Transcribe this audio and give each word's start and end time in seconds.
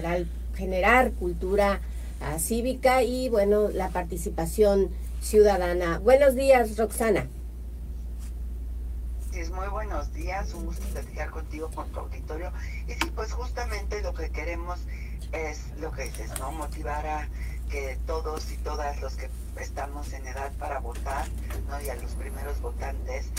general, 0.00 0.26
generar 0.56 1.12
cultura 1.12 1.80
ah, 2.20 2.38
cívica 2.38 3.02
y 3.02 3.28
bueno, 3.28 3.68
la 3.68 3.90
participación 3.90 4.88
ciudadana. 5.20 5.98
Buenos 5.98 6.34
días, 6.34 6.76
Roxana. 6.78 7.26
Muy 9.54 9.68
buenos 9.68 10.12
días, 10.12 10.54
un 10.54 10.66
gusto 10.66 10.86
platicar 10.88 11.30
contigo 11.30 11.70
con 11.74 11.90
tu 11.90 12.00
auditorio. 12.00 12.52
Y 12.88 12.92
sí, 12.92 13.10
pues 13.14 13.32
justamente 13.32 14.02
lo 14.02 14.14
que 14.14 14.30
queremos 14.30 14.78
es 15.32 15.64
lo 15.78 15.92
que 15.92 16.04
dices, 16.04 16.30
¿no? 16.38 16.52
Motivar 16.52 17.06
a 17.06 17.28
que 17.70 17.98
todos 18.06 18.50
y 18.52 18.56
todas 18.58 19.00
los 19.00 19.14
que 19.16 19.28
estamos 19.58 20.12
en 20.12 20.26
edad 20.26 20.52
para 20.58 20.78
votar, 20.80 21.26
¿no? 21.68 21.80
Y 21.80 21.88
a 21.88 21.94
los 21.96 22.12
primeros 22.12 22.60
votantes, 22.60 23.30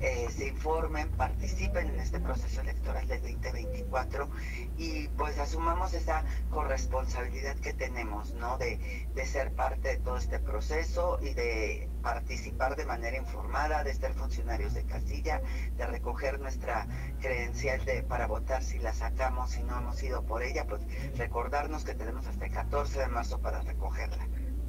eh, 0.00 0.28
se 0.30 0.48
informen, 0.48 1.08
participen 1.10 1.88
en 1.88 2.00
este 2.00 2.20
proceso 2.20 2.60
electoral 2.60 3.06
del 3.08 3.20
2024 3.20 4.28
y 4.76 5.08
pues 5.08 5.38
asumamos 5.38 5.92
esa 5.94 6.24
corresponsabilidad 6.50 7.56
que 7.56 7.72
tenemos, 7.72 8.34
¿no? 8.34 8.58
De, 8.58 9.06
de 9.14 9.26
ser 9.26 9.52
parte 9.52 9.88
de 9.88 9.96
todo 9.98 10.16
este 10.16 10.38
proceso 10.38 11.18
y 11.20 11.34
de 11.34 11.88
participar 12.02 12.76
de 12.76 12.86
manera 12.86 13.16
informada, 13.16 13.84
de 13.84 13.94
ser 13.94 14.14
funcionarios 14.14 14.74
de 14.74 14.84
casilla, 14.84 15.42
de 15.76 15.86
recoger 15.86 16.40
nuestra 16.40 16.86
credencial 17.20 17.84
de, 17.84 18.02
para 18.02 18.26
votar 18.26 18.62
si 18.62 18.78
la 18.78 18.92
sacamos, 18.92 19.50
si 19.50 19.62
no 19.62 19.78
hemos 19.78 20.02
ido 20.02 20.22
por 20.22 20.42
ella, 20.42 20.66
pues 20.66 20.82
recordarnos 21.16 21.84
que 21.84 21.94
tenemos 21.94 22.26
hasta 22.26 22.46
el 22.46 22.52
14 22.52 23.00
de 23.00 23.08
marzo 23.08 23.40
para 23.40 23.60
recogerla. 23.60 24.28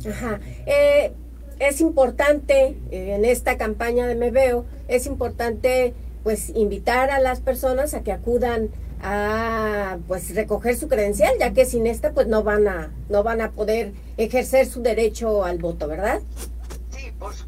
Ajá. 0.09 0.39
Eh, 0.65 1.13
es 1.61 1.79
importante 1.79 2.75
eh, 2.89 3.13
en 3.13 3.23
esta 3.23 3.55
campaña 3.55 4.07
de 4.07 4.15
Me 4.15 4.31
Veo, 4.31 4.65
es 4.87 5.05
importante 5.05 5.93
pues 6.23 6.49
invitar 6.55 7.11
a 7.11 7.19
las 7.19 7.39
personas 7.39 7.93
a 7.93 8.01
que 8.01 8.11
acudan 8.11 8.69
a 9.03 9.99
pues 10.07 10.33
recoger 10.33 10.75
su 10.75 10.87
credencial, 10.87 11.33
ya 11.39 11.53
que 11.53 11.65
sin 11.65 11.85
esta 11.85 12.13
pues 12.13 12.25
no 12.25 12.41
van 12.43 12.67
a 12.67 12.91
no 13.09 13.21
van 13.21 13.41
a 13.41 13.51
poder 13.51 13.93
ejercer 14.17 14.65
su 14.65 14.81
derecho 14.81 15.45
al 15.45 15.59
voto, 15.59 15.87
¿verdad? 15.87 16.21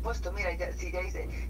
Supuesto, 0.03 0.33
mira, 0.33 0.53
ya, 0.55 0.69
sí, 0.73 0.91
ya, 0.91 0.99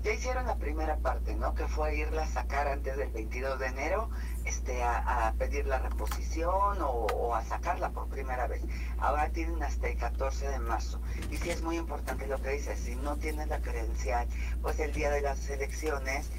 ya 0.04 0.12
hicieron 0.14 0.46
la 0.46 0.56
primera 0.58 0.96
parte, 0.98 1.34
¿no? 1.34 1.56
Que 1.56 1.68
fue 1.68 1.98
irla 1.98 2.22
a 2.22 2.28
sacar 2.28 2.68
antes 2.68 2.96
del 2.98 3.09
22 3.09 3.58
de 3.58 3.66
enero 3.66 4.12
este, 4.46 4.84
a, 4.84 5.34
pedir 5.40 5.66
la 5.66 5.80
reposición 5.80 6.78
o, 6.81 7.34
a 7.34 7.44
sacarla 7.44 7.90
por 7.90 8.08
primera 8.09 8.46
vez. 8.46 8.62
Ahora 9.00 9.30
tienen 9.30 9.64
hasta 9.64 9.88
el 9.88 9.98
14 9.98 10.50
de 10.50 10.59
marzo. 10.59 11.02
Y 11.31 11.38
sí 11.38 11.50
es 11.50 11.64
muy 11.64 11.78
importante 11.78 12.28
lo 12.28 12.40
que 12.44 12.52
dices, 12.52 12.80
si 12.80 12.94
no 12.94 13.16
tienes 13.16 13.48
la 13.48 13.59
credencial, 13.59 14.28
pues 14.62 14.80
el 14.80 14.94
día 14.94 15.09
de 15.09 15.22
las 15.22 15.50
elecciones 15.50 16.30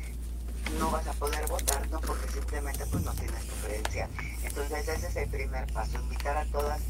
no 0.79 0.93
vas 0.93 1.09
a 1.09 1.15
poder 1.15 1.45
votar, 1.49 1.91
¿no? 1.91 2.01
Porque 2.01 2.29
simplemente 2.29 2.87
pues 2.93 3.03
no 3.03 3.13
tienes 3.15 3.45
tu 3.45 3.57
credencial. 3.67 4.09
Entonces 4.45 4.87
ese 4.87 5.09
es 5.09 5.17
el 5.17 5.29
primer 5.31 5.67
paso, 5.73 5.99
invitar 5.99 6.37
a 6.37 6.45
todas 6.45 6.81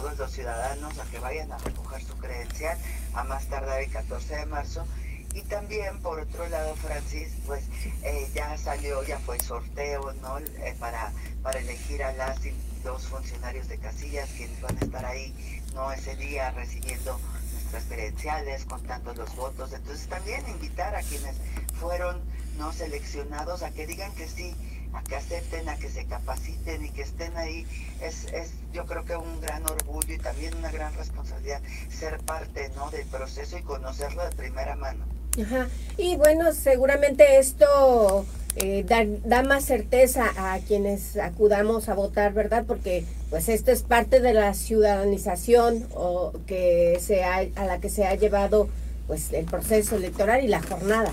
todos 0.00 0.18
los 0.18 0.30
ciudadanos 0.30 0.98
a 0.98 1.04
que 1.06 1.18
vayan 1.20 1.50
a 1.52 1.56
recoger 1.56 2.04
su 2.04 2.14
credencial 2.18 2.76
a 3.14 3.24
más 3.24 3.46
tardar 3.46 3.80
el 3.80 3.90
14 3.90 4.36
de 4.36 4.44
marzo 4.46 4.84
y 5.32 5.40
también, 5.42 5.98
por 6.00 6.20
otro 6.20 6.46
lado, 6.48 6.74
Francis, 6.76 7.28
pues 7.46 7.64
eh, 8.02 8.28
ya 8.34 8.58
salió, 8.58 9.02
ya 9.04 9.18
fue 9.18 9.40
sorteo, 9.40 10.12
¿no? 10.20 10.38
Eh, 10.38 10.76
para, 10.78 11.12
para 11.42 11.60
elegir 11.60 12.02
a 12.02 12.12
las 12.12 12.38
dos 12.84 13.06
funcionarios 13.06 13.68
de 13.68 13.78
casillas 13.78 14.28
quienes 14.36 14.60
van 14.60 14.76
a 14.76 14.84
estar 14.84 15.04
ahí, 15.06 15.62
¿no? 15.74 15.90
Ese 15.92 16.14
día 16.16 16.50
recibiendo 16.50 17.18
nuestras 17.52 17.84
credenciales, 17.84 18.66
contando 18.66 19.14
los 19.14 19.34
votos. 19.34 19.72
Entonces 19.72 20.06
también 20.08 20.46
invitar 20.48 20.94
a 20.94 21.02
quienes 21.02 21.36
fueron, 21.80 22.20
¿no? 22.58 22.70
Seleccionados 22.72 23.62
a 23.62 23.70
que 23.70 23.86
digan 23.86 24.14
que 24.14 24.28
sí, 24.28 24.54
a 24.92 25.02
que 25.02 25.16
acepten, 25.16 25.68
a 25.68 25.76
que 25.76 25.88
se 25.88 26.04
capaciten 26.06 26.84
y 26.84 26.90
que 26.90 27.02
estén 27.02 27.36
ahí. 27.36 27.66
Es, 28.00 28.24
es 28.32 28.52
yo 28.72 28.86
creo 28.86 29.04
que 29.04 29.16
un 29.16 29.40
gran 29.40 29.64
orgullo 29.64 30.14
y 30.14 30.18
también 30.18 30.54
una 30.56 30.70
gran 30.70 30.94
responsabilidad 30.94 31.60
ser 31.88 32.18
parte, 32.20 32.70
¿no? 32.76 32.90
Del 32.90 33.06
proceso 33.06 33.58
y 33.58 33.62
conocerlo 33.62 34.24
de 34.24 34.34
primera 34.36 34.76
mano. 34.76 35.04
Ajá. 35.40 35.68
Y 35.98 36.16
bueno, 36.16 36.52
seguramente 36.52 37.38
esto 37.38 38.24
eh, 38.56 38.84
da, 39.24 39.42
más 39.42 39.64
certeza 39.64 40.32
a 40.36 40.58
quienes 40.60 41.18
acudamos 41.18 41.90
a 41.90 41.94
votar, 41.94 42.32
¿verdad? 42.32 42.64
Porque 42.66 43.04
pues 43.28 43.48
esto 43.50 43.70
es 43.70 43.82
parte 43.82 44.20
de 44.20 44.32
la 44.32 44.54
ciudadanización 44.54 45.86
o 45.94 46.32
que 46.46 46.98
se 47.00 47.22
a 47.22 47.44
la 47.66 47.80
que 47.80 47.90
se 47.90 48.06
ha 48.06 48.14
llevado 48.14 48.68
pues 49.06 49.32
el 49.32 49.44
proceso 49.44 49.96
electoral 49.96 50.42
y 50.44 50.48
la 50.48 50.62
jornada. 50.62 51.12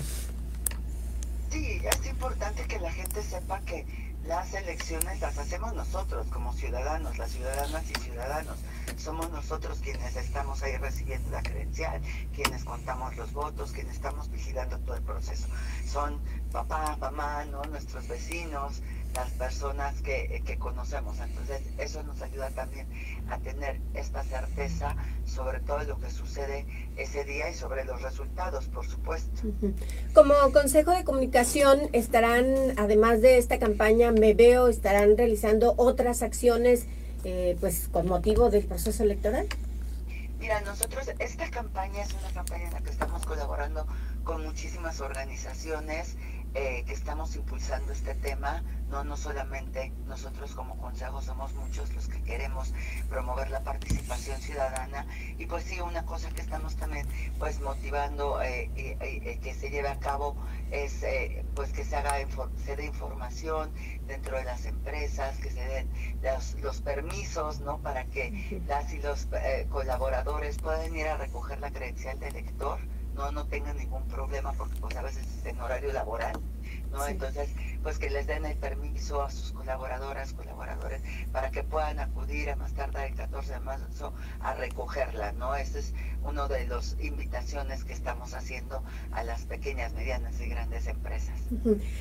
Sí, 1.54 1.80
es 1.84 2.06
importante 2.06 2.64
que 2.64 2.80
la 2.80 2.90
gente 2.90 3.22
sepa 3.22 3.60
que 3.60 3.86
las 4.26 4.52
elecciones 4.54 5.20
las 5.20 5.38
hacemos 5.38 5.72
nosotros 5.72 6.26
como 6.32 6.52
ciudadanos, 6.52 7.16
las 7.16 7.30
ciudadanas 7.30 7.84
y 7.88 8.00
ciudadanos. 8.00 8.58
Somos 8.96 9.30
nosotros 9.30 9.78
quienes 9.78 10.16
estamos 10.16 10.64
ahí 10.64 10.76
recibiendo 10.78 11.30
la 11.30 11.44
credencial, 11.44 12.02
quienes 12.34 12.64
contamos 12.64 13.16
los 13.16 13.32
votos, 13.32 13.70
quienes 13.70 13.94
estamos 13.94 14.28
vigilando 14.32 14.80
todo 14.80 14.96
el 14.96 15.04
proceso. 15.04 15.46
Son 15.86 16.20
papá, 16.50 16.96
mamá, 16.96 17.44
¿no? 17.44 17.62
nuestros 17.66 18.08
vecinos, 18.08 18.82
las 19.14 19.30
personas 19.30 20.00
que, 20.02 20.42
que, 20.44 20.58
conocemos. 20.58 21.18
Entonces, 21.20 21.62
eso 21.78 22.02
nos 22.02 22.20
ayuda 22.20 22.50
también 22.50 22.86
a 23.30 23.38
tener 23.38 23.80
esta 23.94 24.22
certeza 24.24 24.96
sobre 25.24 25.60
todo 25.60 25.84
lo 25.84 25.98
que 26.00 26.10
sucede 26.10 26.66
ese 26.96 27.24
día 27.24 27.48
y 27.48 27.54
sobre 27.54 27.84
los 27.84 28.02
resultados, 28.02 28.66
por 28.66 28.86
supuesto. 28.86 29.42
Como 30.14 30.34
Consejo 30.52 30.90
de 30.90 31.04
Comunicación, 31.04 31.88
estarán, 31.92 32.74
además 32.76 33.22
de 33.22 33.38
esta 33.38 33.58
campaña, 33.58 34.10
me 34.10 34.34
veo, 34.34 34.68
estarán 34.68 35.16
realizando 35.16 35.74
otras 35.76 36.22
acciones, 36.22 36.86
eh, 37.24 37.56
pues, 37.60 37.88
con 37.88 38.06
motivo 38.06 38.50
del 38.50 38.64
proceso 38.64 39.02
electoral. 39.04 39.46
Mira, 40.40 40.60
nosotros, 40.60 41.08
esta 41.20 41.48
campaña 41.50 42.02
es 42.02 42.12
una 42.12 42.30
campaña 42.32 42.64
en 42.66 42.72
la 42.74 42.80
que 42.80 42.90
estamos 42.90 43.24
colaborando 43.24 43.86
con 44.24 44.42
muchísimas 44.44 45.00
organizaciones 45.00 46.16
eh, 46.54 46.84
que 46.86 46.92
estamos 46.92 47.34
impulsando 47.36 47.92
este 47.92 48.14
tema. 48.14 48.62
No, 48.90 49.02
no 49.02 49.16
solamente 49.16 49.92
nosotros 50.06 50.54
como 50.54 50.78
consejo 50.78 51.20
somos 51.20 51.52
muchos 51.54 51.92
los 51.94 52.06
que 52.06 52.22
queremos 52.22 52.72
promover 53.08 53.50
la 53.50 53.60
participación 53.60 54.40
ciudadana. 54.40 55.06
Y 55.38 55.46
pues 55.46 55.64
sí, 55.64 55.80
una 55.80 56.04
cosa 56.04 56.30
que 56.30 56.42
estamos 56.42 56.76
también 56.76 57.06
pues 57.38 57.60
motivando 57.60 58.40
eh, 58.42 58.70
eh, 58.76 59.38
que 59.42 59.54
se 59.54 59.70
lleve 59.70 59.88
a 59.88 59.98
cabo 59.98 60.36
es 60.70 61.02
eh, 61.02 61.44
pues 61.54 61.72
que 61.72 61.84
se 61.84 61.96
haga 61.96 62.14
se 62.64 62.76
dé 62.76 62.86
información 62.86 63.72
dentro 64.06 64.36
de 64.36 64.44
las 64.44 64.64
empresas, 64.64 65.38
que 65.38 65.50
se 65.50 65.64
den 65.64 65.88
los, 66.62 66.80
permisos, 66.80 67.60
¿no? 67.60 67.78
Para 67.78 68.04
que 68.06 68.62
las 68.66 68.92
y 68.92 69.00
los 69.00 69.28
colaboradores 69.70 70.58
puedan 70.58 70.94
ir 70.94 71.06
a 71.06 71.16
recoger 71.16 71.60
la 71.60 71.70
credencial 71.70 72.18
de 72.18 72.28
elector, 72.28 72.78
no, 73.14 73.32
no 73.32 73.46
tengan 73.46 73.76
ningún 73.76 74.06
problema 74.08 74.52
porque 74.52 74.76
pues 74.80 74.96
a 74.96 75.02
veces 75.02 75.26
es 75.26 75.46
en 75.46 75.60
horario 75.60 75.92
laboral 75.92 76.40
¿no? 76.94 77.06
Entonces, 77.06 77.48
pues 77.82 77.98
que 77.98 78.10
les 78.10 78.26
den 78.26 78.44
el 78.46 78.56
permiso 78.56 79.22
a 79.22 79.30
sus 79.30 79.52
colaboradoras, 79.52 80.32
colaboradores, 80.32 81.02
para 81.32 81.50
que 81.50 81.62
puedan 81.62 81.98
acudir 81.98 82.50
a 82.50 82.56
más 82.56 82.72
tardar 82.72 83.08
el 83.08 83.14
14 83.14 83.54
de 83.54 83.60
marzo 83.60 84.14
a 84.40 84.54
recogerla, 84.54 85.32
¿no? 85.32 85.54
Esa 85.54 85.78
es 85.78 85.92
una 86.22 86.48
de 86.48 86.66
las 86.66 86.96
invitaciones 87.00 87.84
que 87.84 87.92
estamos 87.92 88.34
haciendo 88.34 88.82
a 89.12 89.22
las 89.24 89.42
pequeñas, 89.42 89.92
medianas 89.92 90.40
y 90.40 90.48
grandes 90.48 90.86
empresas. 90.86 91.34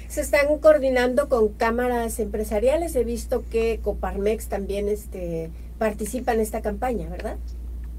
Se 0.08 0.22
están 0.22 0.58
coordinando 0.60 1.28
con 1.28 1.50
cámaras 1.50 2.20
empresariales, 2.20 2.96
he 2.96 3.04
visto 3.04 3.44
que 3.50 3.80
Coparmex 3.84 4.48
también 4.48 4.88
este, 4.88 5.52
participa 5.78 6.34
en 6.34 6.40
esta 6.40 6.62
campaña, 6.62 7.10
¿verdad? 7.10 7.38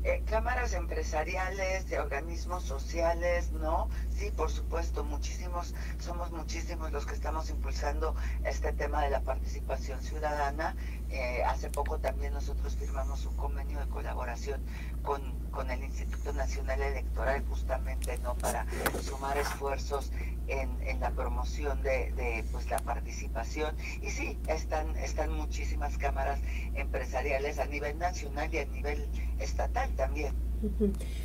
Eh, 0.07 0.23
cámaras 0.27 0.75
empresariales, 0.75 1.89
de 1.89 1.99
organismos 1.99 2.63
sociales, 2.65 3.53
¿no? 3.53 3.89
Sí, 4.11 4.31
por 4.31 4.51
supuesto, 4.51 5.03
muchísimos, 5.03 5.75
somos 5.99 6.31
muchísimos 6.31 6.93
los 6.93 7.07
que 7.07 7.15
estamos 7.15 7.49
impulsando 7.49 8.15
este 8.45 8.75
tema 8.75 9.03
de 9.03 9.09
la 9.09 9.23
participación 9.23 10.03
ciudadana. 10.03 10.77
Eh, 11.09 11.43
hace 11.45 11.71
poco 11.71 12.01
también 12.01 12.35
nosotros 12.35 12.77
firmamos 12.77 13.25
un 13.25 13.35
convenio 13.37 13.81
de 13.81 13.87
colaboración 13.87 14.61
con, 15.03 15.23
con 15.51 15.71
el 15.71 15.83
Instituto 15.83 16.35
Nacional 16.35 16.83
Electoral 16.83 17.43
justamente, 17.49 18.19
¿no? 18.19 18.35
Para 18.35 18.67
sumar 19.03 19.39
esfuerzos 19.39 20.13
en, 20.49 21.01
la 21.01 21.11
promoción 21.11 21.83
de, 21.83 22.45
pues, 22.53 22.71
la 22.71 22.79
participación. 22.79 23.75
Y 24.03 24.11
sí, 24.11 24.39
están, 24.49 24.97
están 24.97 25.33
muchísimas 25.33 25.99
cámaras 25.99 26.41
empresariales 26.75 27.59
a 27.59 27.67
nivel 27.67 27.99
nacional 27.99 28.49
y 28.53 28.59
a 28.59 28.67
nivel 28.67 29.07
estatal 29.41 29.91
también. 29.97 30.33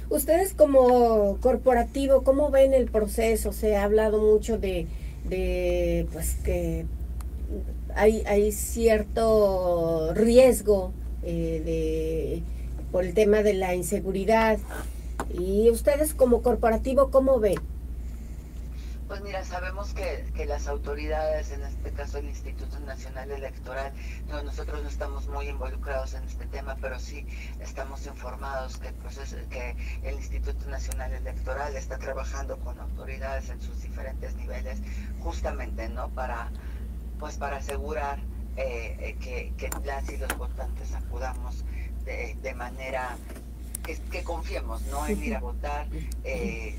Ustedes 0.09 0.53
como 0.53 1.37
corporativo, 1.39 2.23
¿cómo 2.23 2.51
ven 2.51 2.73
el 2.73 2.91
proceso? 2.91 3.53
Se 3.53 3.77
ha 3.77 3.83
hablado 3.83 4.19
mucho 4.19 4.57
de, 4.57 4.87
de 5.25 6.07
pues 6.11 6.35
que 6.35 6.85
hay, 7.95 8.23
hay 8.25 8.51
cierto 8.51 10.13
riesgo 10.13 10.91
eh, 11.23 11.61
de, 11.65 12.43
por 12.91 13.05
el 13.05 13.13
tema 13.13 13.43
de 13.43 13.53
la 13.53 13.75
inseguridad. 13.75 14.59
Y 15.33 15.69
ustedes 15.69 16.13
como 16.13 16.41
corporativo, 16.41 17.11
¿cómo 17.11 17.39
ven? 17.39 17.59
Pues 19.09 19.21
mira, 19.21 19.43
sabemos 19.43 19.95
que, 19.95 20.31
que, 20.35 20.45
las 20.45 20.67
autoridades, 20.67 21.49
en 21.49 21.63
este 21.63 21.91
caso 21.91 22.19
el 22.19 22.25
Instituto 22.25 22.79
Nacional 22.81 23.31
Electoral, 23.31 23.91
no, 24.27 24.43
nosotros 24.43 24.83
no 24.83 24.87
estamos 24.87 25.27
muy 25.27 25.47
involucrados 25.47 26.13
en 26.13 26.23
este 26.25 26.45
tema, 26.45 26.77
pero 26.79 26.99
sí 26.99 27.25
estamos 27.59 28.05
informados 28.05 28.77
que 28.77 28.89
el, 28.89 28.93
proceso, 28.93 29.35
que 29.49 29.75
el 30.03 30.13
Instituto 30.13 30.69
Nacional 30.69 31.11
Electoral 31.11 31.75
está 31.75 31.97
trabajando 31.97 32.59
con 32.59 32.79
autoridades 32.79 33.49
en 33.49 33.59
sus 33.59 33.81
diferentes 33.81 34.35
niveles, 34.35 34.79
justamente, 35.21 35.89
¿no? 35.89 36.09
Para, 36.09 36.51
pues 37.19 37.35
para 37.37 37.57
asegurar 37.57 38.19
eh, 38.57 38.95
eh, 38.99 39.17
que, 39.19 39.53
que 39.57 39.71
las 39.85 40.07
y 40.07 40.17
los 40.17 40.37
votantes 40.37 40.93
acudamos 40.93 41.65
de, 42.05 42.37
de 42.43 42.53
manera 42.53 43.17
que, 44.11 44.23
confiemos, 44.23 44.81
¿no? 44.83 45.05
En 45.07 45.23
ir 45.23 45.35
a 45.35 45.39
votar, 45.39 45.87
eh, 46.23 46.75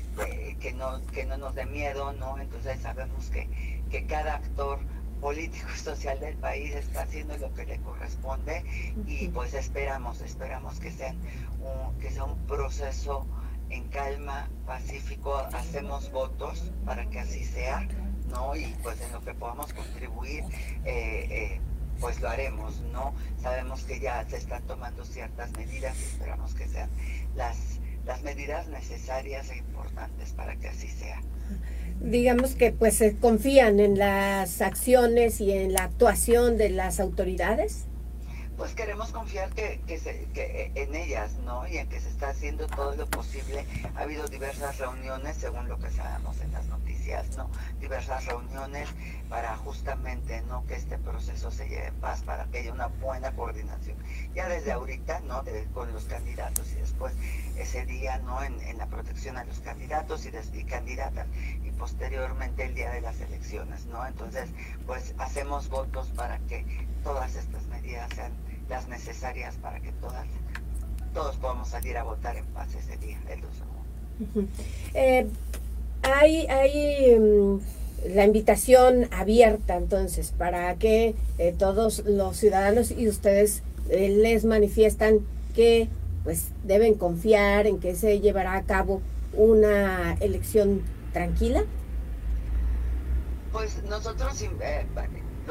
que, 0.59 0.73
no, 0.73 1.05
que 1.07 1.25
no 1.25 1.37
nos 1.37 1.55
dé 1.55 1.65
miedo, 1.65 2.13
¿no? 2.13 2.37
Entonces 2.37 2.79
sabemos 2.81 3.29
que, 3.29 3.49
que 3.89 4.05
cada 4.05 4.35
actor 4.35 4.79
político 5.19 5.67
y 5.73 5.77
social 5.77 6.19
del 6.19 6.35
país 6.35 6.73
está 6.73 7.03
haciendo 7.03 7.37
lo 7.37 7.53
que 7.53 7.65
le 7.65 7.77
corresponde 7.79 8.65
y 9.05 9.27
pues 9.27 9.53
esperamos, 9.53 10.19
esperamos 10.21 10.79
que, 10.79 10.91
sea 10.91 11.13
un, 11.61 11.99
que 11.99 12.09
sea 12.09 12.23
un 12.23 12.37
proceso 12.47 13.27
en 13.69 13.87
calma, 13.89 14.49
pacífico, 14.65 15.37
hacemos 15.53 16.11
votos 16.11 16.71
para 16.85 17.05
que 17.09 17.19
así 17.19 17.45
sea, 17.45 17.87
¿no? 18.29 18.55
Y 18.55 18.75
pues 18.83 18.99
en 18.99 19.11
lo 19.13 19.21
que 19.21 19.33
podamos 19.33 19.73
contribuir, 19.73 20.43
eh, 20.83 21.27
eh, 21.29 21.61
pues 22.01 22.19
lo 22.19 22.27
haremos, 22.29 22.81
¿no? 22.91 23.13
Sabemos 23.41 23.83
que 23.83 23.99
ya 23.99 24.25
se 24.27 24.37
están 24.37 24.63
tomando 24.63 25.05
ciertas 25.05 25.51
medidas 25.51 25.95
y 25.97 26.03
esperamos 26.03 26.53
que 26.55 26.67
sean 26.67 26.89
las, 27.35 27.79
las 28.05 28.23
medidas 28.23 28.67
necesarias 28.67 29.49
e 29.51 29.57
importantes 29.57 30.33
para 30.33 30.55
que 30.57 30.67
así 30.67 30.89
sea. 30.89 31.21
Digamos 32.01 32.55
que 32.55 32.71
pues 32.71 32.95
se 32.95 33.15
confían 33.15 33.79
en 33.79 33.97
las 33.97 34.61
acciones 34.61 35.39
y 35.39 35.51
en 35.51 35.73
la 35.73 35.83
actuación 35.83 36.57
de 36.57 36.69
las 36.71 36.99
autoridades 36.99 37.85
pues 38.61 38.75
queremos 38.75 39.11
confiar 39.11 39.49
que, 39.55 39.81
que, 39.87 39.97
se, 39.97 40.27
que, 40.35 40.71
en 40.75 40.93
ellas, 40.93 41.31
¿no? 41.43 41.67
Y 41.67 41.77
en 41.77 41.89
que 41.89 41.99
se 41.99 42.09
está 42.09 42.29
haciendo 42.29 42.67
todo 42.67 42.95
lo 42.95 43.07
posible. 43.07 43.65
Ha 43.95 44.01
habido 44.01 44.27
diversas 44.27 44.77
reuniones, 44.77 45.35
según 45.37 45.67
lo 45.67 45.79
que 45.79 45.89
sabemos 45.89 46.39
en 46.41 46.53
las 46.53 46.67
noticias, 46.67 47.35
¿no? 47.35 47.49
Diversas 47.79 48.23
reuniones 48.27 48.87
para 49.29 49.57
justamente, 49.57 50.43
¿no? 50.43 50.63
Que 50.67 50.75
este 50.75 50.99
proceso 50.99 51.49
se 51.49 51.69
lleve 51.69 51.87
en 51.87 51.95
paz, 51.95 52.21
para 52.21 52.45
que 52.45 52.59
haya 52.59 52.71
una 52.71 52.85
buena 52.85 53.31
coordinación. 53.31 53.97
Ya 54.35 54.47
desde 54.47 54.71
ahorita, 54.73 55.21
¿no? 55.21 55.43
con 55.73 55.91
los 55.91 56.03
candidatos 56.03 56.71
y 56.73 56.75
después 56.75 57.13
ese 57.57 57.87
día, 57.87 58.19
¿no? 58.19 58.43
En, 58.43 58.61
en 58.61 58.77
la 58.77 58.85
protección 58.85 59.37
a 59.37 59.43
los 59.43 59.57
candidatos 59.61 60.23
y, 60.27 60.31
y 60.55 60.63
candidatas 60.65 61.25
y 61.63 61.71
posteriormente 61.71 62.65
el 62.65 62.75
día 62.75 62.91
de 62.91 63.01
las 63.01 63.19
elecciones, 63.21 63.87
¿no? 63.87 64.05
Entonces, 64.05 64.51
pues 64.85 65.15
hacemos 65.17 65.67
votos 65.67 66.09
para 66.09 66.37
que 66.41 66.63
todas 67.03 67.33
estas 67.33 67.63
medidas 67.65 68.07
sean 68.13 68.31
las 68.71 68.87
necesarias 68.87 69.55
para 69.61 69.81
que 69.81 69.91
todas, 69.91 70.25
todos 71.13 71.35
podamos 71.35 71.67
salir 71.67 71.97
a 71.97 72.03
votar 72.03 72.37
en 72.37 72.45
paz 72.47 72.73
ese 72.73 72.97
día, 72.97 73.19
el 73.29 73.41
2 73.41 73.49
eh, 74.93 75.27
hay, 76.03 76.47
hay 76.47 77.19
mm, 77.19 77.59
la 78.13 78.25
invitación 78.25 79.07
abierta 79.11 79.75
entonces 79.75 80.31
para 80.37 80.75
que 80.75 81.15
eh, 81.37 81.53
todos 81.57 82.03
los 82.05 82.37
ciudadanos 82.37 82.91
y 82.91 83.07
ustedes 83.07 83.61
eh, 83.89 84.09
les 84.09 84.45
manifiestan 84.45 85.19
que 85.55 85.89
pues 86.23 86.49
deben 86.63 86.93
confiar 86.93 87.67
en 87.67 87.79
que 87.79 87.95
se 87.95 88.19
llevará 88.19 88.55
a 88.55 88.63
cabo 88.63 89.01
una 89.33 90.13
elección 90.19 90.83
tranquila. 91.13 91.63
Pues 93.51 93.83
nosotros 93.89 94.41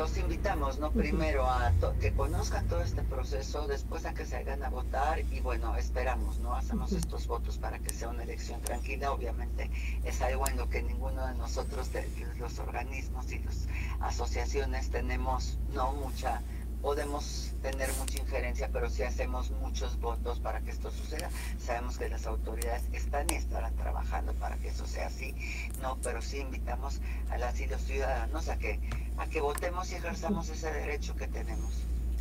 los 0.00 0.16
invitamos, 0.16 0.78
¿no? 0.78 0.90
Primero 0.92 1.46
a 1.46 1.70
que 2.00 2.10
conozcan 2.12 2.66
todo 2.68 2.80
este 2.80 3.02
proceso, 3.02 3.66
después 3.66 4.06
a 4.06 4.14
que 4.14 4.24
se 4.24 4.36
hagan 4.36 4.62
a 4.62 4.70
votar 4.70 5.20
y 5.20 5.40
bueno, 5.40 5.76
esperamos, 5.76 6.38
¿no? 6.38 6.54
Hacemos 6.54 6.92
estos 6.92 7.26
votos 7.26 7.58
para 7.58 7.78
que 7.80 7.92
sea 7.92 8.08
una 8.08 8.22
elección 8.22 8.62
tranquila. 8.62 9.12
Obviamente 9.12 9.70
es 10.02 10.22
algo 10.22 10.48
en 10.48 10.56
lo 10.56 10.70
que 10.70 10.82
ninguno 10.82 11.26
de 11.26 11.34
nosotros, 11.34 11.92
de 11.92 12.08
los 12.38 12.58
organismos 12.60 13.30
y 13.30 13.40
las 13.40 13.68
asociaciones, 14.00 14.88
tenemos, 14.88 15.58
¿no? 15.74 15.92
Mucha 15.92 16.40
podemos 16.80 17.52
tener 17.62 17.92
mucha 17.98 18.18
injerencia, 18.18 18.70
pero 18.72 18.88
si 18.88 19.02
hacemos 19.02 19.50
muchos 19.50 20.00
votos 20.00 20.40
para 20.40 20.60
que 20.60 20.70
esto 20.70 20.90
suceda, 20.90 21.28
sabemos 21.58 21.98
que 21.98 22.08
las 22.08 22.26
autoridades 22.26 22.82
están 22.92 23.28
y 23.30 23.34
estarán 23.34 23.74
trabajando 23.76 24.32
para 24.34 24.56
que 24.56 24.68
eso 24.68 24.86
sea 24.86 25.08
así, 25.08 25.34
no, 25.82 25.98
pero 26.02 26.22
sí 26.22 26.38
invitamos 26.38 27.00
a 27.30 27.38
las 27.38 27.60
y 27.60 27.66
los 27.66 27.82
ciudadanos 27.82 28.48
a 28.48 28.56
que, 28.56 28.80
a 29.20 29.26
que 29.26 29.40
votemos 29.40 29.92
y 29.92 29.96
ejerzamos 29.96 30.48
ese 30.48 30.72
derecho 30.72 31.14
que 31.14 31.28
tenemos. 31.28 31.70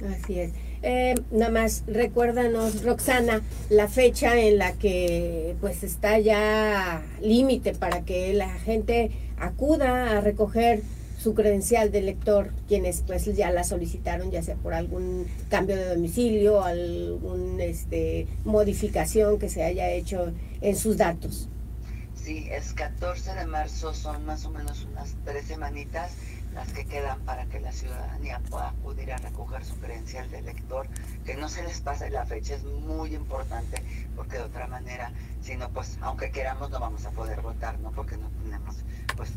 Así 0.01 0.39
es. 0.39 0.51
Eh, 0.81 1.15
nada 1.31 1.51
más 1.51 1.83
recuérdanos, 1.87 2.83
Roxana, 2.83 3.41
la 3.69 3.87
fecha 3.87 4.37
en 4.37 4.57
la 4.57 4.73
que 4.73 5.55
pues 5.61 5.83
está 5.83 6.19
ya 6.19 7.01
límite 7.21 7.73
para 7.73 8.01
que 8.01 8.33
la 8.33 8.49
gente 8.49 9.11
acuda 9.37 10.17
a 10.17 10.21
recoger 10.21 10.81
su 11.17 11.33
credencial 11.33 11.91
de 11.91 12.01
lector, 12.01 12.51
quienes 12.67 13.01
pues 13.05 13.25
ya 13.25 13.51
la 13.51 13.65
solicitaron, 13.65 14.31
ya 14.31 14.41
sea 14.41 14.55
por 14.55 14.73
algún 14.73 15.27
cambio 15.49 15.75
de 15.75 15.89
domicilio, 15.89 16.63
alguna 16.63 17.65
este, 17.65 18.27
modificación 18.45 19.37
que 19.37 19.49
se 19.49 19.63
haya 19.63 19.89
hecho 19.89 20.31
en 20.61 20.77
sus 20.77 20.95
datos. 20.95 21.49
Sí, 22.15 22.47
es 22.51 22.73
14 22.73 23.33
de 23.33 23.45
marzo, 23.47 23.93
son 23.93 24.25
más 24.25 24.45
o 24.45 24.51
menos 24.51 24.85
unas 24.91 25.15
tres 25.25 25.45
semanitas 25.45 26.11
las 26.53 26.71
que 26.73 26.85
quedan 26.85 27.19
para 27.21 27.45
que 27.45 27.59
la 27.59 27.71
ciudadanía 27.71 28.41
pueda 28.49 28.69
acudir 28.69 29.11
a 29.11 29.17
recoger 29.17 29.63
su 29.63 29.75
credencial 29.79 30.29
de 30.31 30.41
lector, 30.41 30.87
que 31.25 31.35
no 31.35 31.49
se 31.49 31.63
les 31.63 31.81
pase 31.81 32.09
la 32.09 32.25
fecha, 32.25 32.55
es 32.55 32.63
muy 32.63 33.15
importante, 33.15 33.81
porque 34.15 34.37
de 34.37 34.43
otra 34.43 34.67
manera, 34.67 35.11
si 35.41 35.55
no, 35.55 35.69
pues 35.69 35.97
aunque 36.01 36.31
queramos 36.31 36.69
no 36.69 36.79
vamos 36.79 37.05
a 37.05 37.11
poder 37.11 37.41
votar, 37.41 37.79
¿no? 37.79 37.91
Porque 37.91 38.17
no 38.17 38.29
tenemos 38.43 38.75
pues 39.15 39.31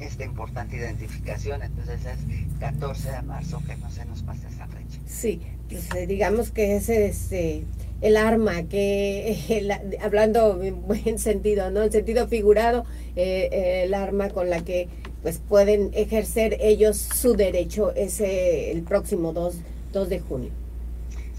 esta 0.00 0.24
importante 0.24 0.76
identificación. 0.76 1.62
Entonces 1.62 2.00
es 2.04 2.18
14 2.58 3.10
de 3.10 3.22
marzo 3.22 3.62
que 3.66 3.76
no 3.76 3.90
se 3.90 4.04
nos 4.06 4.22
pase 4.22 4.48
esa 4.48 4.66
fecha. 4.66 5.00
Sí, 5.06 5.40
pues 5.68 5.94
eh, 5.94 6.06
digamos 6.06 6.50
que 6.50 6.76
es 6.76 6.88
este, 6.88 7.64
el 8.00 8.16
arma 8.16 8.62
que, 8.64 9.98
hablando 10.02 10.62
en 10.62 10.82
buen 10.86 11.18
sentido, 11.18 11.70
¿no? 11.70 11.82
En 11.82 11.92
sentido 11.92 12.26
figurado, 12.28 12.84
eh, 13.16 13.82
el 13.84 13.94
arma 13.94 14.30
con 14.30 14.50
la 14.50 14.64
que 14.64 14.88
pues 15.22 15.38
pueden 15.38 15.90
ejercer 15.94 16.56
ellos 16.60 16.96
su 16.96 17.34
derecho 17.34 17.92
ese 17.94 18.72
el 18.72 18.82
próximo 18.82 19.32
2, 19.32 19.54
2 19.92 20.08
de 20.08 20.20
junio. 20.20 20.50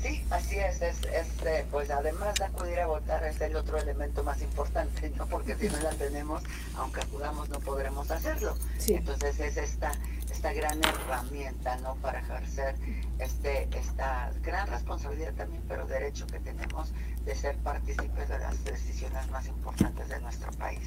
Sí, 0.02 0.24
así 0.32 0.58
es, 0.58 0.82
es, 0.82 0.96
eh, 1.46 1.64
pues 1.70 1.92
además 1.92 2.34
de 2.36 2.46
acudir 2.46 2.80
a 2.80 2.88
votar 2.88 3.24
es 3.24 3.40
el 3.40 3.56
otro 3.56 3.78
elemento 3.78 4.24
más 4.24 4.42
importante, 4.42 5.12
¿no? 5.16 5.28
Porque 5.28 5.56
si 5.56 5.68
no 5.68 5.80
la 5.80 5.92
tenemos, 5.92 6.42
aunque 6.76 7.02
acudamos 7.02 7.50
no 7.50 7.60
podremos 7.60 8.10
hacerlo. 8.10 8.56
Entonces 8.88 9.40
es 9.40 9.58
esta, 9.58 9.92
esta 10.42 10.54
gran 10.54 10.80
herramienta, 10.84 11.78
¿no? 11.84 11.94
Para 12.02 12.20
ejercer 12.20 12.74
este, 13.20 13.68
esta 13.78 14.32
gran 14.44 14.68
responsabilidad 14.68 15.34
también, 15.36 15.62
pero 15.68 15.86
derecho 15.86 16.26
que 16.26 16.40
tenemos 16.40 16.92
de 17.24 17.36
ser 17.36 17.56
partícipes 17.58 18.28
de 18.28 18.40
las 18.40 18.64
decisiones 18.66 19.30
más 19.30 19.46
importantes 19.48 20.10
de 20.10 20.20
nuestro 20.20 20.52
país. 20.54 20.80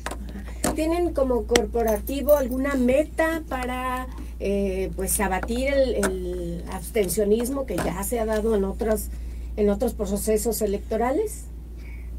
¿Tienen 0.75 1.15
como 1.15 1.45
corporativo 1.45 2.35
alguna 2.35 2.75
meta 2.75 3.45
para 3.49 4.09
eh, 4.41 4.91
pues 4.97 5.21
abatir 5.21 5.73
el, 5.73 6.65
abstencionismo 6.73 7.65
que 7.65 7.77
ya 7.77 8.03
se 8.03 8.19
ha 8.19 8.27
dado 8.27 8.57
en 8.57 8.65
otros, 8.65 9.07
en 9.57 9.71
otros 9.71 9.95
procesos 9.95 10.63
electorales? 10.63 11.45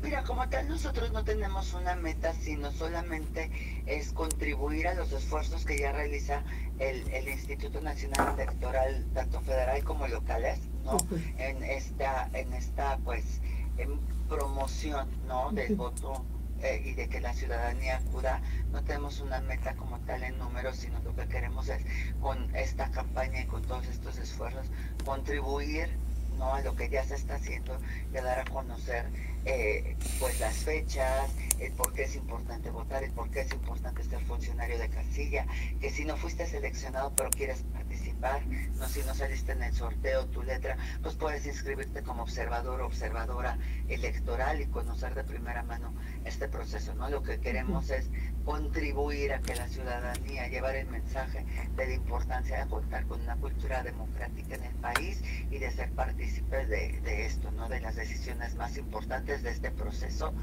Mira, 0.05 0.23
como 0.23 0.47
tal 0.49 0.69
nosotros 0.69 1.11
no 1.11 1.23
tenemos 1.23 1.73
una 1.73 1.95
meta, 1.95 2.31
sino 2.35 2.71
solamente 2.71 3.49
es 3.87 4.13
contribuir 4.13 4.87
a 4.87 4.93
los 4.93 5.11
esfuerzos 5.11 5.65
que 5.65 5.79
ya 5.79 5.91
realiza 5.93 6.43
el, 6.77 7.09
el 7.09 7.27
Instituto 7.27 7.81
Nacional 7.81 8.39
Electoral, 8.39 9.03
tanto 9.15 9.41
federal 9.41 9.83
como 9.83 10.07
locales, 10.07 10.59
¿no? 10.83 10.97
En 11.39 11.63
esta, 11.63 12.29
en 12.33 12.53
esta 12.53 12.99
pues 13.03 13.41
en 13.79 13.99
promoción 14.29 15.09
¿no? 15.27 15.51
del 15.51 15.75
voto 15.75 16.23
eh, 16.61 16.83
y 16.85 16.93
de 16.93 17.09
que 17.09 17.19
la 17.19 17.33
ciudadanía 17.33 17.97
acuda. 17.97 18.41
No 18.71 18.83
tenemos 18.83 19.21
una 19.21 19.41
meta 19.41 19.75
como 19.75 19.97
tal 20.01 20.23
en 20.23 20.37
números, 20.37 20.75
sino 20.75 20.99
lo 20.99 21.15
que 21.15 21.27
queremos 21.27 21.67
es 21.67 21.83
con 22.21 22.55
esta 22.55 22.91
campaña 22.91 23.41
y 23.41 23.45
con 23.45 23.63
todos 23.63 23.87
estos 23.87 24.19
esfuerzos 24.19 24.67
contribuir 25.03 25.89
¿no? 26.37 26.59
lo 26.61 26.75
que 26.75 26.89
ya 26.89 27.03
se 27.03 27.15
está 27.15 27.35
haciendo 27.35 27.77
y 28.13 28.17
a 28.17 28.23
dar 28.23 28.39
a 28.39 28.45
conocer 28.45 29.05
eh, 29.45 29.95
pues 30.19 30.39
las 30.39 30.55
fechas, 30.57 31.29
el 31.59 31.71
por 31.73 31.93
qué 31.93 32.03
es 32.03 32.15
importante 32.15 32.69
votar, 32.71 33.03
el 33.03 33.11
por 33.11 33.29
qué 33.29 33.41
es 33.41 33.51
importante 33.51 34.03
ser 34.03 34.19
funcionario 34.21 34.77
de 34.79 34.89
casilla, 34.89 35.45
que 35.79 35.91
si 35.91 36.03
no 36.03 36.17
fuiste 36.17 36.47
seleccionado 36.47 37.13
pero 37.15 37.29
quieres 37.29 37.61
participar 37.61 37.84
participar, 38.25 38.41
no 38.77 38.87
si 38.87 39.03
no 39.03 39.13
saliste 39.13 39.51
en 39.51 39.63
el 39.63 39.73
sorteo 39.73 40.25
tu 40.27 40.43
letra, 40.43 40.77
pues 41.01 41.15
puedes 41.15 41.45
inscribirte 41.45 42.01
como 42.03 42.23
observador 42.23 42.81
o 42.81 42.87
observadora 42.87 43.57
electoral 43.87 44.61
y 44.61 44.65
conocer 44.65 45.13
de 45.15 45.23
primera 45.23 45.63
mano 45.63 45.93
este 46.25 46.47
proceso, 46.47 46.93
¿no? 46.95 47.09
Lo 47.09 47.21
que 47.21 47.39
queremos 47.39 47.89
es 47.89 48.09
contribuir 48.43 49.33
a 49.33 49.41
que 49.41 49.55
la 49.55 49.67
ciudadanía 49.67 50.47
llevar 50.47 50.75
el 50.75 50.87
mensaje 50.87 51.45
de 51.75 51.87
la 51.87 51.93
importancia 51.93 52.63
de 52.63 52.69
contar 52.69 53.05
con 53.05 53.21
una 53.21 53.35
cultura 53.37 53.83
democrática 53.83 54.55
en 54.55 54.63
el 54.63 54.75
país 54.75 55.21
y 55.49 55.57
de 55.57 55.71
ser 55.71 55.91
partícipes 55.91 56.67
de, 56.67 56.99
de 57.01 57.25
esto, 57.25 57.51
¿no? 57.51 57.69
De 57.69 57.79
las 57.79 57.95
decisiones 57.95 58.55
más 58.55 58.77
importantes 58.77 59.43
de 59.43 59.51
este 59.51 59.71
proceso, 59.71 60.33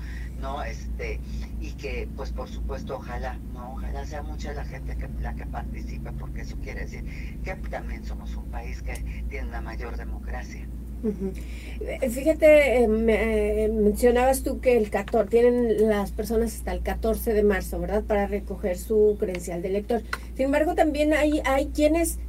¿no? 0.41 0.63
Este, 0.63 1.21
y 1.61 1.73
que, 1.73 2.09
pues 2.17 2.33
por 2.33 2.49
supuesto, 2.49 2.97
ojalá, 2.97 3.35
¿no? 3.53 3.75
Ojalá 3.75 4.05
sea 4.05 4.23
mucha 4.23 4.53
la 4.53 4.65
gente 4.65 4.97
que, 4.97 5.09
la 5.21 5.35
que 5.35 5.47
participe, 5.47 6.13
porque 6.13 6.43
eso 6.43 6.57
quiere 6.59 6.81
decir 6.81 7.41
que 7.43 7.53
también 7.73 8.05
somos 8.05 8.37
un 8.37 8.45
país 8.51 8.83
que 8.83 8.93
tiene 9.29 9.49
una 9.49 9.63
mayor 9.63 9.97
democracia. 9.97 10.69
Fíjate, 12.11 12.85
eh, 12.85 12.87
me, 12.87 13.65
eh, 13.65 13.69
mencionabas 13.69 14.45
tú 14.45 14.61
que 14.61 14.77
el 14.77 14.89
14, 14.89 15.29
tienen 15.29 15.89
las 15.89 16.13
personas 16.13 16.55
hasta 16.55 16.73
el 16.73 16.83
14 16.83 17.33
de 17.33 17.43
marzo, 17.43 17.81
¿verdad? 17.81 18.05
Para 18.05 18.29
recoger 18.29 18.79
su 18.79 19.17
credencial 19.19 19.63
de 19.63 19.69
elector. 19.69 20.03
Sin 20.37 20.45
embargo, 20.47 20.77
también 20.77 21.13
hay, 21.13 21.43
hay 21.45 21.71
quienes 21.75 22.21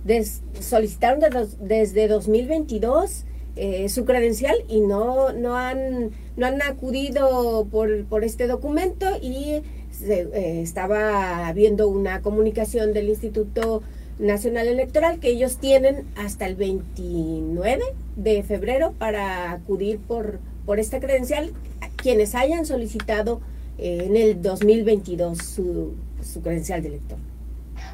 solicitaron 0.60 1.20
desde 1.60 2.08
2022 2.08 3.26
eh, 3.56 3.90
su 3.90 4.06
credencial 4.06 4.56
y 4.68 4.80
no, 4.80 5.34
no, 5.34 5.56
han, 5.56 6.10
no 6.38 6.48
han 6.48 6.64
acudido 6.64 7.68
por, 7.70 8.06
por 8.06 8.24
este 8.24 8.48
documento 8.48 9.06
y 9.22 9.62
estaba 10.02 11.48
habiendo 11.48 11.88
una 11.88 12.24
comunicación 12.24 12.94
del 12.94 13.10
Instituto 13.10 13.84
Nacional 14.20 14.68
Electoral 14.68 15.20
que 15.20 15.30
ellos 15.30 15.58
tienen 15.58 16.08
hasta 16.16 16.46
el 16.46 16.56
29 16.56 17.82
de 18.16 18.44
febrero 18.44 18.94
para 18.94 19.52
acudir 19.52 20.00
por, 20.00 20.40
por 20.66 20.80
esta 20.80 21.00
credencial 21.00 21.54
quienes 21.98 22.36
hayan 22.36 22.66
solicitado 22.66 23.42
eh, 23.78 24.04
en 24.06 24.16
el 24.18 24.42
2022 24.42 25.38
su, 25.38 25.96
su 26.22 26.42
credencial 26.42 26.82
de 26.82 26.90
elector. 26.90 27.18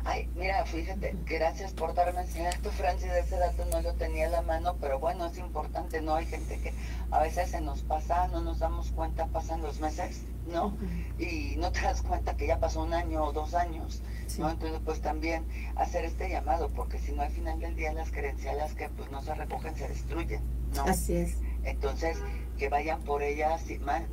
Ay, 0.04 0.28
mira, 0.36 0.66
fíjate, 0.66 1.16
gracias 1.26 1.72
por 1.74 1.94
darme 1.94 2.22
esto, 2.22 2.72
Francis, 2.72 3.12
ese 3.12 3.38
dato 3.38 3.66
no 3.66 3.82
lo 3.82 3.94
tenía 3.94 4.26
en 4.26 4.32
la 4.32 4.42
mano, 4.42 4.76
pero 4.80 5.00
bueno, 5.00 5.28
es 5.28 5.38
importante, 5.38 6.02
¿no? 6.02 6.16
Hay 6.16 6.26
gente 6.26 6.60
que 6.60 6.74
a 7.12 7.22
veces 7.22 7.50
se 7.50 7.62
nos 7.62 7.82
pasa, 7.82 8.28
no 8.30 8.42
nos 8.42 8.60
damos 8.60 8.92
cuenta, 8.92 9.28
pasan 9.28 9.62
los 9.62 9.80
meses, 9.80 10.22
¿no? 10.52 10.76
Y 11.18 11.56
no 11.58 11.72
te 11.72 11.82
das 11.82 12.02
cuenta 12.02 12.36
que 12.36 12.48
ya 12.48 12.60
pasó 12.60 12.84
un 12.84 12.94
año 12.94 13.24
o 13.24 13.34
dos 13.34 13.54
años, 13.54 14.02
¿no? 14.38 14.50
Entonces, 14.50 14.80
pues 14.84 15.02
también 15.02 15.44
hacer 15.76 16.06
este 16.06 16.30
llamado, 16.30 16.70
porque 16.70 17.00
si 17.00 17.12
no 17.12 17.22
al 17.22 17.32
final 17.32 17.60
del 17.60 17.76
día 17.76 17.94
las 17.94 18.12
credenciales 18.12 18.74
que 18.74 18.90
pues 18.90 19.10
no 19.12 19.22
se 19.22 19.34
recogen 19.34 19.76
se 19.76 19.88
destruyen, 19.88 20.42
¿no? 20.76 20.84
Así 20.84 21.16
es. 21.16 21.38
Entonces, 21.64 22.18
que 22.58 22.70
vayan 22.70 23.02
por 23.02 23.24
ellas, 23.24 23.64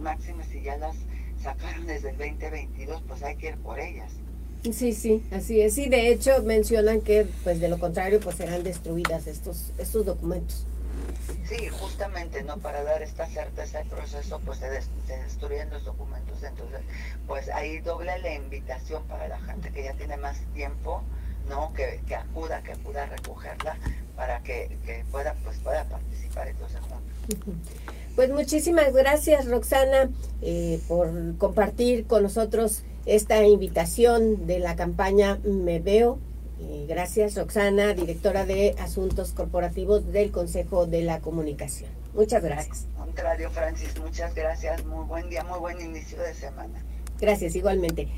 máxime 0.00 0.44
si 0.44 0.62
ya 0.62 0.76
las 0.76 0.96
sacaron 1.42 1.86
desde 1.86 2.10
el 2.10 2.16
2022, 2.16 3.02
pues 3.06 3.22
hay 3.22 3.36
que 3.36 3.48
ir 3.48 3.56
por 3.58 3.78
ellas. 3.78 4.12
Sí, 4.72 4.92
sí, 4.92 5.22
así 5.30 5.60
es. 5.60 5.78
Y 5.78 5.88
de 5.88 6.10
hecho 6.10 6.42
mencionan 6.42 7.00
que, 7.00 7.26
pues 7.44 7.60
de 7.60 7.68
lo 7.68 7.78
contrario, 7.78 8.20
pues 8.20 8.36
serán 8.36 8.64
destruidas 8.64 9.26
estos, 9.26 9.72
estos 9.78 10.04
documentos. 10.04 10.66
Sí, 11.48 11.68
justamente, 11.68 12.42
¿no? 12.42 12.56
Para 12.58 12.82
dar 12.82 13.02
esta 13.02 13.26
certeza 13.26 13.78
al 13.78 13.86
proceso, 13.86 14.40
pues 14.44 14.58
se, 14.58 14.68
destruyen 14.68 15.70
los 15.70 15.84
documentos. 15.84 16.42
Entonces, 16.42 16.80
pues 17.26 17.48
ahí 17.48 17.78
doble 17.78 18.18
la 18.18 18.34
invitación 18.34 19.04
para 19.04 19.28
la 19.28 19.38
gente 19.38 19.70
que 19.70 19.84
ya 19.84 19.92
tiene 19.94 20.16
más 20.16 20.38
tiempo, 20.54 21.02
¿no? 21.48 21.72
Que, 21.72 22.00
que 22.06 22.16
acuda, 22.16 22.62
que 22.62 22.72
acuda 22.72 23.04
a 23.04 23.06
recogerla 23.06 23.76
para 24.16 24.42
que, 24.42 24.76
que 24.84 25.04
pueda, 25.12 25.34
pues 25.44 25.58
pueda 25.58 25.84
participar 25.84 26.48
entonces 26.48 26.80
juntos. 26.80 27.56
Pues 28.16 28.30
muchísimas 28.30 28.92
gracias, 28.92 29.46
Roxana, 29.46 30.10
eh, 30.40 30.80
por 30.88 31.36
compartir 31.36 32.06
con 32.06 32.22
nosotros 32.22 32.82
esta 33.04 33.44
invitación 33.44 34.46
de 34.46 34.58
la 34.58 34.74
campaña 34.74 35.38
Me 35.44 35.78
Veo. 35.80 36.18
Eh, 36.58 36.86
gracias, 36.88 37.36
Roxana, 37.36 37.92
directora 37.92 38.46
de 38.46 38.74
Asuntos 38.78 39.32
Corporativos 39.32 40.10
del 40.12 40.30
Consejo 40.30 40.86
de 40.86 41.02
la 41.02 41.20
Comunicación. 41.20 41.90
Muchas 42.14 42.42
gracias. 42.42 42.86
Contrario, 42.96 43.50
Francis, 43.50 43.98
muchas 44.00 44.34
gracias. 44.34 44.84
Muy 44.86 45.04
buen 45.04 45.28
día, 45.28 45.44
muy 45.44 45.58
buen 45.58 45.80
inicio 45.80 46.18
de 46.22 46.32
semana. 46.32 46.82
Gracias, 47.20 47.54
igualmente. 47.56 48.08